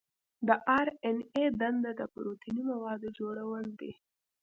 د 0.47 0.49
آر 0.77 0.87
این 1.03 1.17
اې 1.35 1.45
دنده 1.59 1.91
د 1.99 2.01
پروتیني 2.13 2.63
موادو 2.71 3.07
جوړول 3.19 3.65
دي. 3.79 3.93